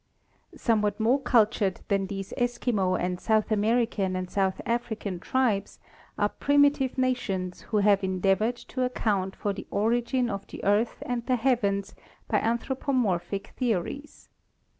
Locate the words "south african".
4.31-5.19